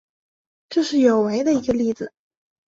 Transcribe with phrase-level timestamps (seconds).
[0.67, 2.11] 这是有违的一个例子。